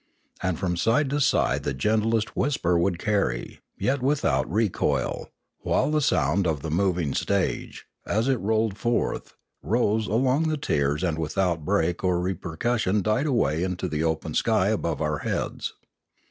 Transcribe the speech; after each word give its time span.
And 0.41 0.57
from 0.57 0.77
side 0.77 1.11
to 1.11 1.21
side 1.21 1.61
the 1.61 1.75
gentlest 1.75 2.35
whisper 2.35 2.75
would 2.75 2.97
carry, 2.97 3.59
yet 3.77 4.01
without 4.01 4.51
re 4.51 4.67
coil; 4.67 5.29
while 5.59 5.91
the 5.91 6.01
sound 6.01 6.47
of 6.47 6.63
the 6.63 6.71
moving 6.71 7.13
stage, 7.13 7.85
as 8.03 8.27
it 8.27 8.39
rolled 8.39 8.79
forth, 8.79 9.35
rose 9.61 10.07
along 10.07 10.47
the 10.47 10.57
tiers 10.57 11.03
and 11.03 11.19
without 11.19 11.63
break 11.65 12.03
or 12.03 12.19
reper 12.19 12.57
cussion 12.57 13.03
died 13.03 13.27
away 13.27 13.61
into 13.61 13.87
the 13.87 14.03
open 14.03 14.33
sky 14.33 14.69
above 14.69 15.03
our 15.03 15.19
heads. 15.19 15.73